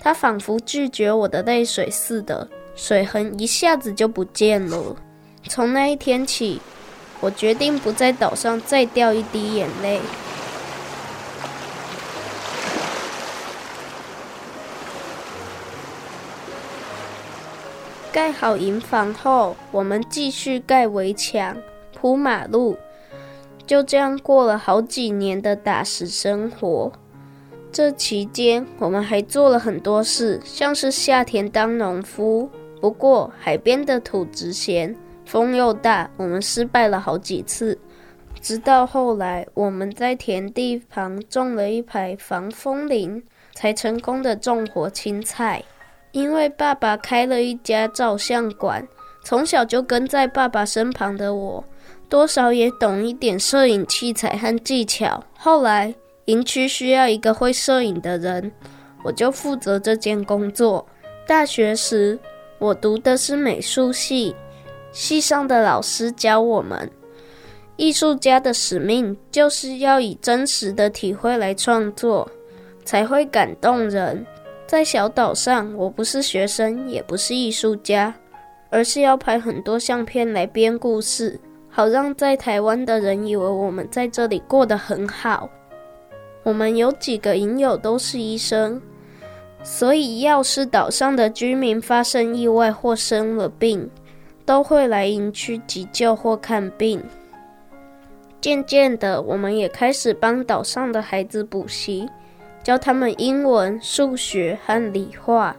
[0.00, 4.96] 它仿佛拒绝我的泪水似的，水痕一下子就不见了。
[5.44, 6.60] 从那一天起，
[7.20, 10.00] 我决定不在岛上再掉一滴眼泪。
[18.18, 21.56] 盖好营房后，我们继续盖围墙、
[21.94, 22.76] 铺马路，
[23.64, 26.90] 就这样过了好几年的打石生活。
[27.70, 32.50] 这期间，我们还做了很多事，像是下田当农夫。
[32.80, 37.78] 不过，海边的土质咸，风又大，我们失败了好几次。
[38.40, 43.22] 直到后来，我们在田地旁种了一排防风林，
[43.54, 45.62] 才成功的种活青菜。
[46.12, 48.86] 因为爸爸开了一家照相馆，
[49.22, 51.62] 从小就跟在爸爸身旁的我，
[52.08, 55.22] 多少也懂一点摄影器材和技巧。
[55.36, 55.94] 后来
[56.24, 58.50] 营区需要一个会摄影的人，
[59.02, 60.86] 我就负责这件工作。
[61.26, 62.18] 大学时，
[62.58, 64.34] 我读的是美术系，
[64.92, 66.90] 系上的老师教我们，
[67.76, 72.28] 艺术家的使命就是要以真实的体会来创作，
[72.84, 74.26] 才会感动人。
[74.68, 78.14] 在小岛上，我不是学生，也不是艺术家，
[78.68, 81.40] 而是要拍很多相片来编故事，
[81.70, 85.48] 好让在台湾的人以为我们在这里过得很好。
[86.42, 88.78] 我们有几个影友都是医生，
[89.62, 93.90] 所以要是岛上的居民发生意外或生了病，
[94.44, 97.02] 都会来营区急救或看病。
[98.38, 102.06] 渐渐的，我们也开始帮岛上的孩子补习。
[102.68, 105.56] 教他们英文、数学和理化。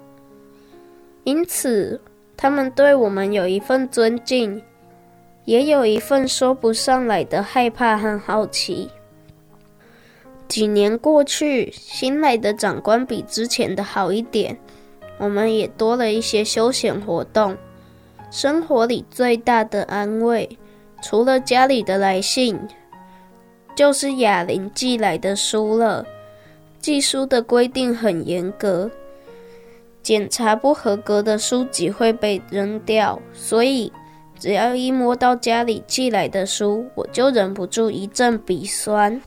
[1.23, 1.99] 因此，
[2.37, 4.61] 他们对我们有一份尊敬，
[5.43, 8.91] 也有一份说不上来的害怕和好奇。
[10.47, 14.55] 几年过去，新来的长官比之前的好一点，
[15.17, 17.57] 我们也多了一些休闲活动。
[18.29, 20.47] 生活里最大的安慰，
[21.01, 22.59] 除了家里的来信，
[23.73, 26.05] 就是雅玲寄来的书了。
[26.79, 28.89] 寄书的规定很严格，
[30.01, 33.91] 检查不合格的书籍会被扔掉，所以
[34.39, 39.21] 只要一摸到家里寄来的书，我就忍不住一阵鼻酸。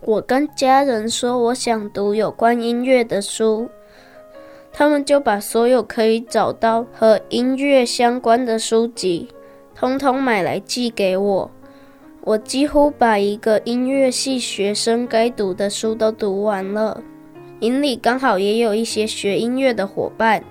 [0.00, 3.68] 我跟家人说我想读有关音乐的书，
[4.72, 9.28] 他们就把所有可以找到和音乐相关的书籍，
[9.76, 11.48] 通通买来寄给我。
[12.24, 17.02] 我几乎把一个音乐系学生该读的书都读完了。
[17.58, 20.42] 营里刚好也有一些学音乐的伙伴，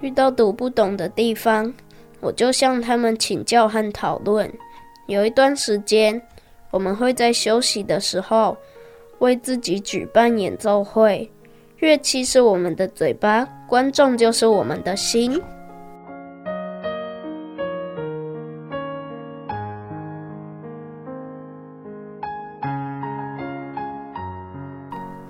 [0.00, 1.72] 遇到读不懂的地方，
[2.20, 4.52] 我就向他们请教和讨论。
[5.06, 6.20] 有一段时间，
[6.72, 8.56] 我们会在休息的时候，
[9.20, 11.30] 为自己举办演奏会，
[11.78, 15.40] 乐器是我们的嘴巴，观众就是我们的心。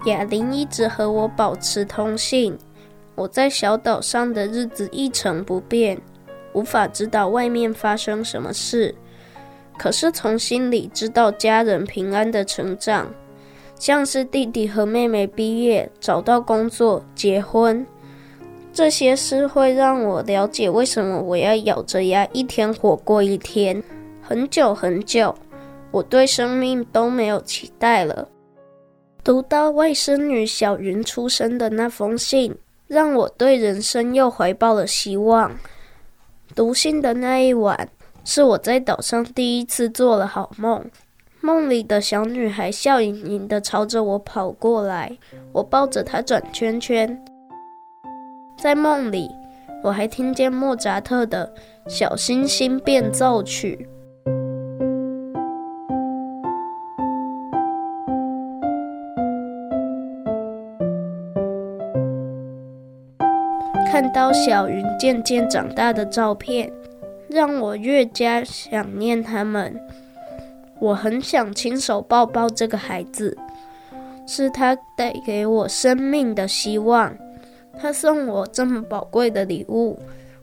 [0.07, 2.57] 雅玲一直和我保持通信，
[3.17, 6.01] 我在小岛上的日子一成不变，
[6.53, 8.95] 无法知道外面发生什么事，
[9.77, 13.13] 可是从心里知道家人平安的成长。
[13.75, 17.85] 像是弟弟和妹妹毕业、找到工作、结婚，
[18.73, 23.83] 这些事会让我了解为什么我要咬着牙一天活过一天。
[24.23, 25.35] 很久很久，
[25.91, 28.27] 我对生命都没有期待了。
[29.27, 32.57] 读到外甥女小云出生的那封信，
[32.87, 35.51] 让我对人生又怀抱了希望。
[36.55, 37.89] 读信的那一晚，
[38.25, 40.89] 是我在岛上第一次做了好梦。
[41.41, 45.19] 梦里的小女孩笑盈盈地朝着我跑过来，
[45.53, 47.21] 我抱着她转圈圈。
[48.57, 49.29] 在梦里，
[49.83, 51.53] 我还听见莫扎特的
[51.91, 53.89] 《小星星变奏曲》。
[63.97, 66.71] 看到小云渐渐长大的照片，
[67.31, 69.75] 让我越加想念他们。
[70.79, 73.35] 我很想亲手抱抱这个孩子，
[74.27, 77.11] 是他带给我生命的希望。
[77.81, 79.99] 他送我这么宝贵的礼物，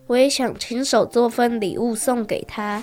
[0.08, 2.82] 我也想亲手做份礼物送给他。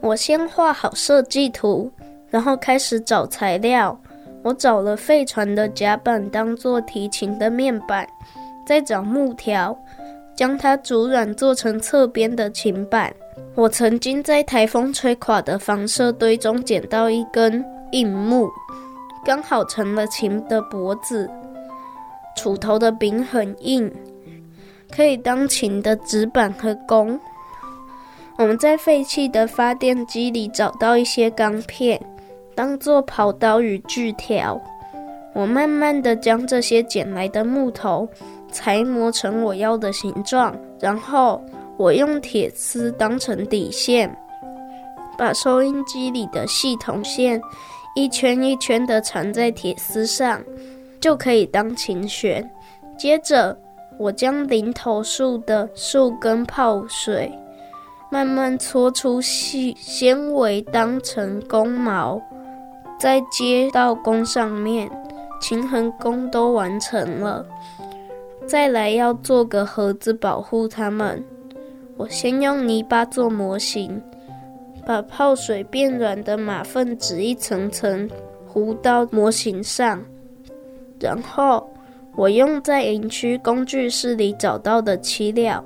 [0.00, 1.88] 我先画好设计图，
[2.30, 3.96] 然后开始找材料。
[4.42, 8.08] 我找了废船的甲板当做提琴的面板，
[8.64, 9.76] 再找木条，
[10.34, 13.14] 将它煮软做成侧边的琴板。
[13.54, 18.48] 我曾经在台风吹垮的房舍堆中捡到一根硬木，
[19.24, 21.30] 刚好成了琴的脖子。
[22.36, 23.92] 锄头的柄很硬，
[24.94, 27.18] 可以当琴的指板和弓。
[28.36, 32.00] 我们在废弃的发电机里找到一些钢片，
[32.56, 34.60] 当做刨刀与锯条。
[35.32, 38.08] 我慢慢地将这些捡来的木头
[38.54, 41.44] 裁磨成我要的形状，然后。
[41.76, 44.08] 我用铁丝当成底线，
[45.18, 47.42] 把收音机里的系统线
[47.96, 50.40] 一圈一圈地缠在铁丝上，
[51.00, 52.48] 就可以当琴弦。
[52.96, 53.58] 接着，
[53.98, 57.36] 我将零头树的树根泡水，
[58.08, 62.22] 慢慢搓出细纤维当成弓毛，
[63.00, 64.88] 再接到弓上面，
[65.40, 67.44] 琴和弓都完成了。
[68.46, 71.22] 再来要做个盒子保护它们。
[71.96, 74.00] 我先用泥巴做模型，
[74.84, 78.08] 把泡水变软的马粪纸一层层
[78.46, 80.02] 糊到模型上，
[81.00, 81.68] 然后
[82.16, 85.64] 我用在营区工具室里找到的漆料，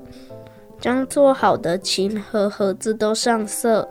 [0.81, 3.89] 将做好的琴和盒子都上色。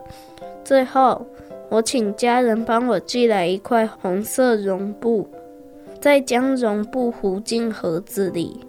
[0.63, 1.25] 最后，
[1.69, 5.27] 我请家人帮我寄来一块红色绒布，
[5.99, 8.59] 再将绒布糊进盒子里。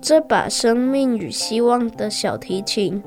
[0.00, 3.02] 这把生命与希望的小提琴，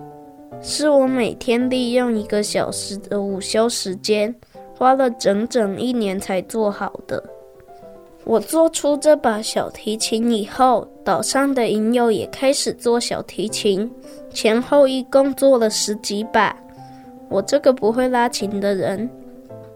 [0.62, 4.34] 是我每天利用一个小时的午休时间，
[4.78, 7.24] 花了整整一年才做好的。
[8.24, 13.90] 我做出这把小提琴以后，岛上的营友也开始做小提琴，
[14.32, 16.56] 前后一共做了十几把。
[17.30, 19.10] 我这个不会拉琴的人，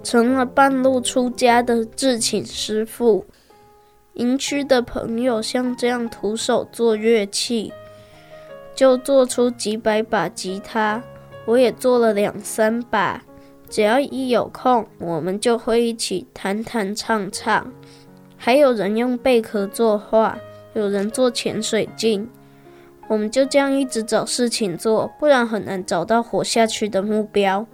[0.03, 3.25] 成了半路出家的制琴师傅。
[4.15, 7.71] 营区的朋友像这样徒手做乐器，
[8.73, 11.01] 就做出几百把吉他。
[11.45, 13.21] 我也做了两三把。
[13.69, 17.71] 只要一有空，我们就会一起弹弹唱唱。
[18.37, 20.37] 还有人用贝壳作画，
[20.73, 22.29] 有人做潜水镜。
[23.07, 27.65] 我们就这样一直找事情做，不然很难找到活下去的目标。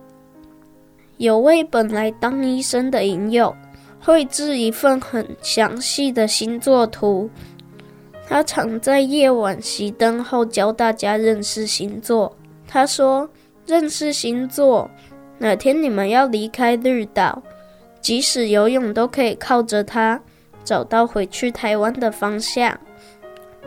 [1.17, 3.55] 有位本来当医生的营友，
[4.03, 7.29] 绘制一份很详细的星座图。
[8.27, 12.35] 他常在夜晚熄灯后教大家认识星座。
[12.67, 13.29] 他说
[13.67, 14.89] ：“认识星座。”
[15.37, 17.41] 哪天你们要离开绿岛，
[17.99, 20.21] 即使游泳都可以靠着它
[20.63, 22.79] 找到回去台湾的方向。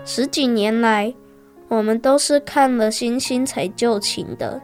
[0.04, 1.12] 十几年来，
[1.68, 4.60] 我们都是看了星星才就寝的，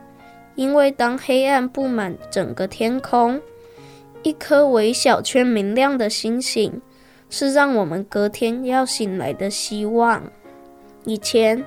[0.55, 3.41] 因为当黑暗布满整个天空，
[4.23, 6.81] 一颗微小却明亮的星星，
[7.29, 10.23] 是让我们隔天要醒来的希望。
[11.05, 11.65] 以前，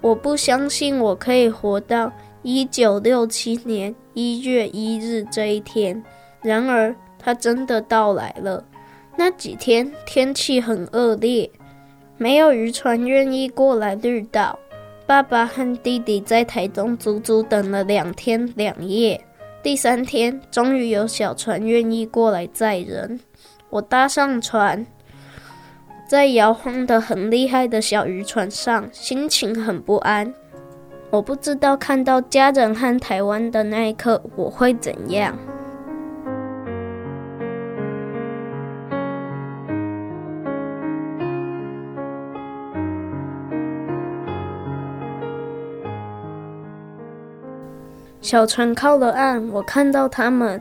[0.00, 2.12] 我不相信我可以活到
[2.42, 3.94] 一九六七年。
[4.14, 6.02] 一月一日这一天，
[6.42, 8.64] 然而它真的到来了。
[9.16, 11.48] 那几天天气很恶劣，
[12.16, 14.58] 没有渔船愿意过来绿岛。
[15.06, 19.20] 爸爸和弟弟在台东足足等了两天两夜。
[19.62, 23.18] 第三天，终于有小船愿意过来载人。
[23.70, 24.86] 我搭上船，
[26.08, 30.32] 在摇晃的很厉害的小渔船上，心情很不安。
[31.10, 35.36] 我不知道看到家人和台湾的那一刻我会怎样。
[48.20, 50.60] 小船靠了岸，我看到他们，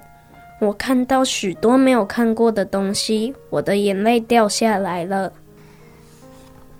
[0.59, 5.31] 我看到许多没有看过的东西，我的眼泪掉下来了。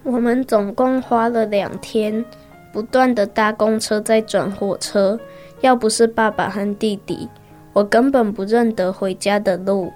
[0.04, 2.26] 我们总共花了两天。
[2.74, 5.20] 不断的搭公车再转火车，
[5.62, 7.28] 要不是爸爸和弟弟，
[7.74, 9.92] 我根本不认得回家的路。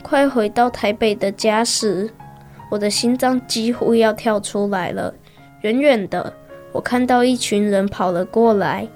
[0.00, 2.08] 快回到台北的家时，
[2.70, 5.12] 我的心脏几乎要跳出来了。
[5.62, 6.32] 远远的，
[6.70, 8.86] 我看到一群人跑了过来，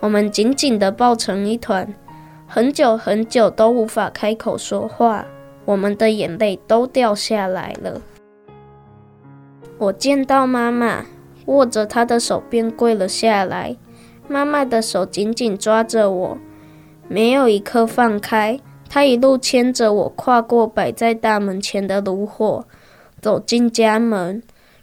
[0.00, 1.86] 我们紧紧地抱成一团，
[2.46, 5.24] 很久很久都无法开口说话，
[5.64, 8.00] 我们的眼泪都掉下来了。
[9.78, 11.06] 我见到妈妈。
[11.46, 13.76] 握着她的手便跪了下来，
[14.28, 16.38] 妈妈的手紧紧抓着我，
[17.08, 18.60] 没有一刻放开。
[18.88, 22.64] 她一路牵着我跨过摆在大门前的炉火，
[23.20, 24.40] 走进家门。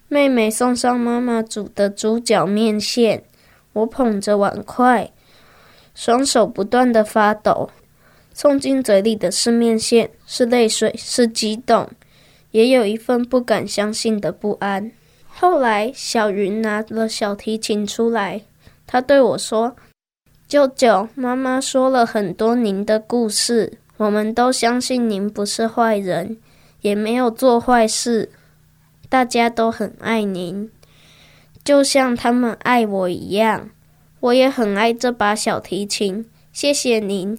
[0.09, 3.23] 妹妹送上妈妈煮的猪脚面线，
[3.77, 5.11] 我捧着碗筷，
[5.93, 7.69] 双手不断的发抖。
[8.33, 11.89] 送进嘴里的是面线，是泪水，是激动，
[12.51, 14.91] 也有一份不敢相信的不安。
[15.27, 18.41] 后来，小云拿了小提琴出来，
[18.85, 19.75] 她对我说
[20.47, 26.37] ：“舅舅，妈妈说了很多您的故事，我们都相信您不是坏人，
[26.81, 28.31] 也没有做坏事，
[29.09, 30.71] 大家都很爱您，
[31.67, 33.69] 就像他们爱我一样。
[34.21, 37.37] 我也很爱这把小提琴，谢谢您。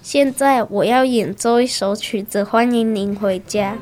[0.00, 3.76] 现在我要演奏一首曲子，欢迎您回家。”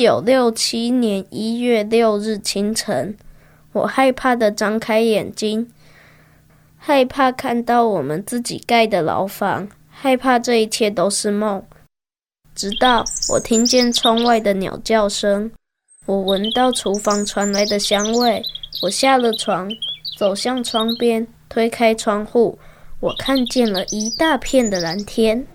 [0.00, 3.14] 九六七年一月六日清晨，
[3.74, 5.70] 我害怕地张开眼睛，
[6.78, 11.62] 害怕看到我们自己盖的牢房，害怕这一切都是梦。
[12.54, 15.50] 直到我听见窗外的鸟叫声，
[16.06, 18.42] 我闻到厨房传来的香味，
[18.80, 19.68] 我下了床，
[20.16, 22.58] 走向窗边，推开窗户，
[23.00, 25.46] 我看见了一大片的蓝天。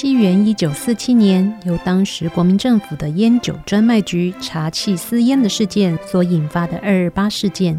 [0.00, 7.76] 西元一九四七年，由当时国民政府的烟酒专卖局查缉私烟的事件所引发的二二八事件，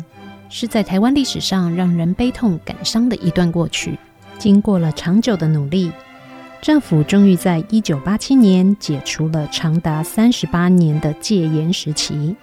[0.50, 3.98] 是在台湾历史上让人悲痛感伤的一段过去。
[4.38, 5.94] 经过了长久的努力，
[6.62, 12.36] 政府终于在一九八七年解除了长达三十八年的戒严时期。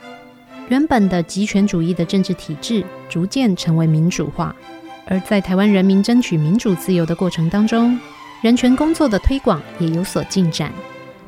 [0.70, 4.57] 原本的极权主义的政治体制逐渐成为民主化，
[5.05, 7.99] 而在台湾人民争取民主自由的过程当中，
[8.47, 10.72] 人权工作的推广也有所进展，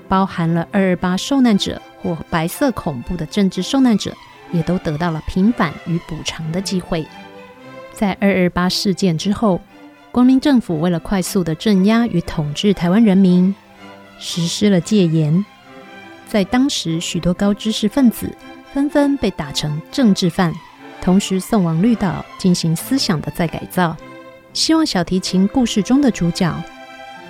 [0.07, 4.17] 包含了二二八受难者或白色恐怖的政治受难者，
[4.53, 7.05] 也都得到了平反与补偿的机会。
[7.93, 9.61] 在二二八事件之后，
[10.13, 13.53] 国民政府为了快速的镇压与统治台湾人民，
[14.21, 15.45] 实施了戒严。
[16.29, 18.33] 在当时，许多高知识分子
[18.73, 20.55] 纷纷被打成政治犯，
[21.01, 23.97] 同时送往绿岛进行思想的再改造。
[24.53, 26.55] 希望小提琴故事中的主角，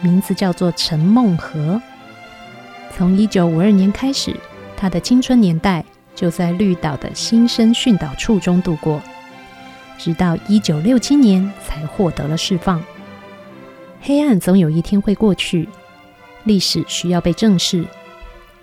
[0.00, 1.80] 名字叫做陈梦和。
[2.96, 4.34] 从一九五二年开始，
[4.76, 5.84] 他的青春年代
[6.14, 9.00] 就在绿岛的新生训导处中度过，
[9.96, 12.82] 直到一九六七年才获得了释放。
[14.00, 15.68] 黑暗总有一天会过去，
[16.44, 17.84] 历史需要被正视。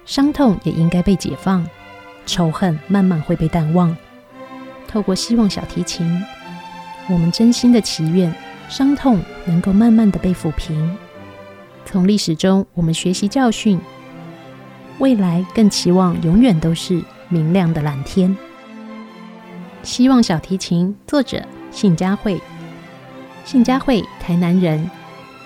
[0.06, 1.68] 伤痛也应该被解放，
[2.26, 3.96] 仇恨慢慢会被淡忘。
[4.88, 6.24] 透过希望小提琴，
[7.10, 8.34] 我们真心的祈愿，
[8.70, 10.98] 伤痛能够慢慢的被抚平。
[11.86, 13.80] 从历史中，我们学习教训，
[14.98, 18.36] 未来更期望永远都是明亮的蓝天。
[19.84, 22.42] 希望小提琴，作者信佳慧。
[23.46, 24.90] 信佳慧，台南人，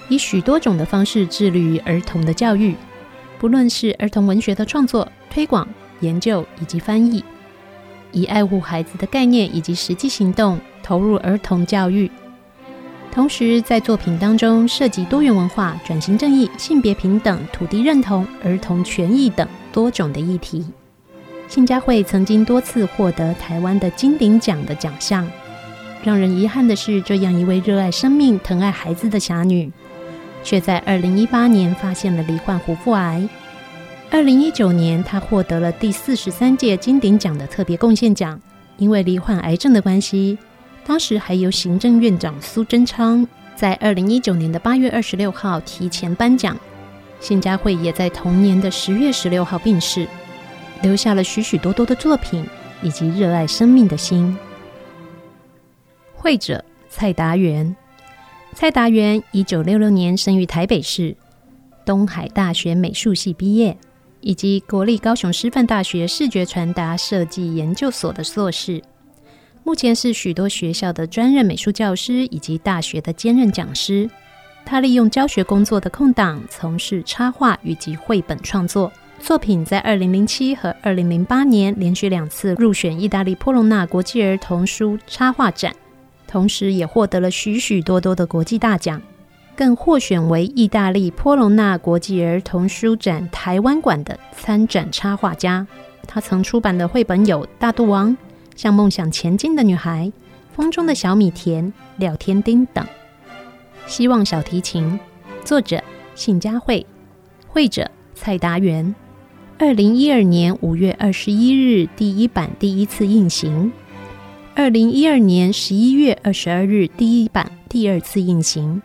[0.08, 2.74] 以许多种的方式致力于儿童的教育。
[3.38, 5.68] 不论是儿童文学的创作、推广、
[6.00, 7.24] 研究以及翻译，
[8.12, 12.10] 以爱护孩子的概念以及实际行动投入儿童教育，
[13.20, 20.66] 同时在作品当中涉及多元文化、转型正义、性别平等、土地认同、儿童权益等多种的议题。
[21.50, 25.30] 信佳慧曾经多次获得台湾的金鼎奖的奖项。
[26.02, 29.70] 让人遗憾的是，这样一位热爱生命、疼爱孩子的侠女。
[30.42, 33.28] 却在二零一八年发现了罹患胡腹癌。
[34.10, 38.40] 二零一九年，她获得了第四十三届金鼎奖的特别贡献奖。
[38.78, 40.38] 因为罹患癌症的关系，
[40.90, 43.26] 当时还由行政院长苏贞昌
[43.56, 46.58] 在二零一九年的八月二十六号提前颁奖。
[47.20, 50.08] 信佳慧也在同年的十月十六号病逝，
[50.82, 52.44] 留下了许许多多的作品
[52.82, 54.36] 以及热爱生命的心。
[56.16, 57.76] 会者蔡达元。
[58.56, 61.16] 蔡达元一九六六年生于台北市，
[61.86, 63.78] 东海大学美术系毕业，
[64.22, 68.82] 以及国立高雄师范大学视觉传达设计研究所的硕士。
[69.64, 74.10] 目前是许多学校的专任美术教师以及大学的兼任讲师。
[74.66, 78.92] 他利用教学工作的空档，从事插画以及绘本创作。
[79.20, 85.76] 作品在二零零七和二零零八年连续两次入选意大利波隆纳国际儿童书插画展。
[86.26, 89.02] 同时也获得了许许多多的国际大奖，
[89.56, 95.66] 更获选为意大利波隆纳国际儿童书展台湾馆的参展插画家。
[96.08, 98.10] 他曾出版的绘本有《大肚王》
[98.60, 100.08] 《向梦想前进的女孩》
[100.54, 101.64] 《风中的小米田》
[101.96, 102.86] 《廖天丁》等。
[103.88, 105.00] 希望小提琴，
[105.46, 105.82] 作者
[106.14, 106.86] 信佳慧，
[107.48, 108.94] 绘者蔡达元。
[109.58, 113.72] 二零一二年五月二十一日，第一版第一次印行。
[114.56, 118.82] 二零一二年十一月二十二日，第一版第二次印行，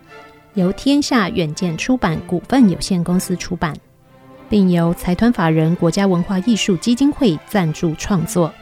[0.53, 3.75] 由天下远见出版股份有限公司出版，
[4.47, 8.53] 并由财团法人国家文化艺术基金会赞助创作。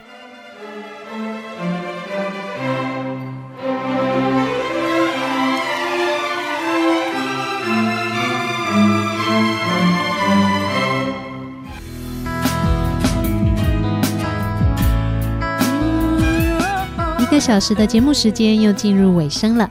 [17.44, 19.70] 小时的节目时间又进入尾声了。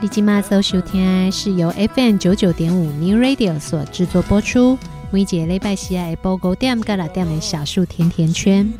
[0.00, 4.78] 立即马搜收听是由 FM 九九点五 New Radio 所制作播出。
[5.10, 8.72] 每节礼拜四的播五点到六点的小树甜甜圈。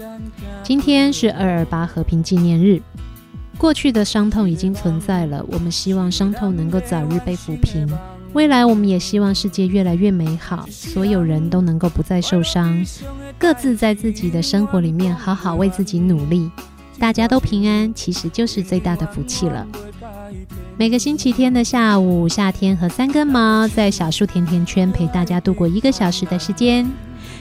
[0.63, 2.81] 今天是二二八和平纪念日。
[3.59, 7.87] 过去的伤痛已经存在了，我们希望伤痛能够早日被抚平。
[8.33, 12.83] 未来我们也希望世界越来越美好，所有人都能够不再受伤，
[13.39, 16.51] 各自在自己的生活里面好好为自己努力。
[17.01, 19.67] 大家都平安，其实就是最大的福气了。
[20.77, 26.87] 每个星期天的下午，夏天和三根毛在小树甜甜圈陪大家度过一个小时的时间。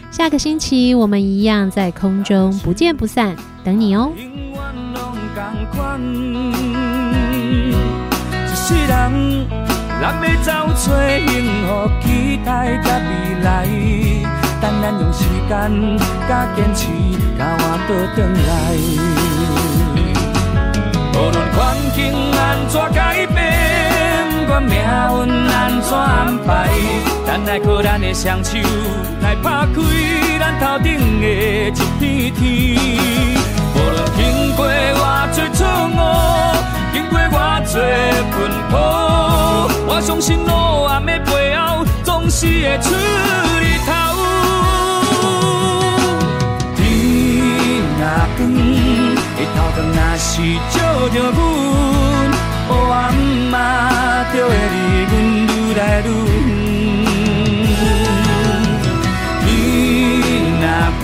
[0.10, 4.12] 下个星期我们一样在空中不见不散，等你哦。
[21.20, 23.38] 无论环境安怎改变，
[24.32, 24.84] 不管命运
[25.52, 26.70] 安怎安排，
[27.28, 28.58] 咱来靠咱的双手
[29.22, 29.82] 来拍开
[30.40, 32.42] 咱头顶的一片天。
[33.76, 36.00] 无论经过偌多错误，
[36.94, 37.76] 经过偌多
[38.32, 38.40] 奔
[38.72, 38.74] 波，
[39.88, 40.50] 我相信黑
[40.88, 42.96] 暗的背后总是会出
[43.60, 43.99] 日头。
[48.00, 48.02] 日
[49.56, 50.32] 头光若是
[50.72, 50.76] 照
[51.10, 51.38] 着阮，
[52.70, 52.96] 黑暗
[53.52, 53.54] 嘛
[54.34, 54.76] 就会离
[55.10, 55.12] 阮
[55.50, 56.38] 愈来愈远。
[59.44, 59.48] 天
[60.62, 60.64] 若
[61.02, 61.04] 光，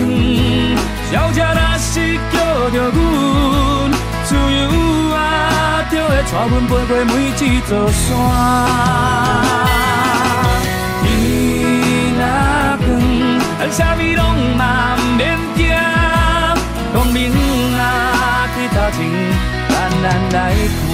[1.12, 1.92] 痟食若是
[2.32, 2.34] 叫
[2.70, 2.98] 着阮，
[4.24, 4.58] 自由
[5.14, 5.16] 啊
[5.90, 8.04] 就会带阮飞过每一座山。
[13.58, 14.22] 咱啥物拢
[14.56, 14.62] 嘛
[14.96, 15.24] 毋免，
[17.18, 18.98] 明啊去头前，
[19.70, 20.86] 咱咱来看。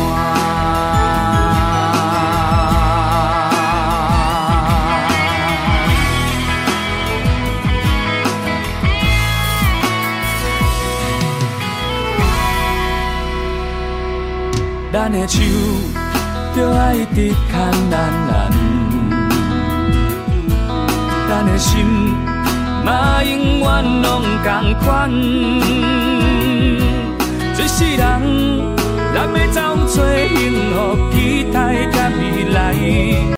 [14.92, 15.42] 咱的手
[16.54, 17.52] 就爱一直牵
[17.90, 17.94] 咱
[18.28, 18.30] 咱，
[21.28, 22.31] 咱的心。
[22.84, 25.10] 嘛，永远拢同款。
[27.58, 28.04] 一世人，
[29.14, 29.94] 咱要走找
[30.28, 30.40] 幸
[30.72, 30.76] 福，
[31.12, 31.56] 期待
[31.92, 32.22] 甲未
[32.52, 32.58] 来。